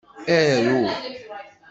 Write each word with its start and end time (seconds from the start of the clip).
Aru! 0.35 0.79